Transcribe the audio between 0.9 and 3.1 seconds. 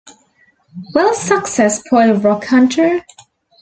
Will Success Spoil Rock Hunter?